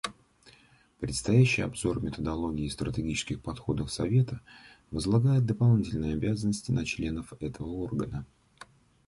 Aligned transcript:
Предстоящий 0.99 1.61
обзор 1.61 2.01
методологии 2.01 2.65
и 2.65 2.69
стратегических 2.71 3.39
подходов 3.39 3.93
Совета 3.93 4.41
возлагает 4.89 5.45
дополнительные 5.45 6.15
обязанности 6.15 6.71
на 6.71 6.87
членов 6.87 7.33
этого 7.39 7.67
органа. 7.69 8.25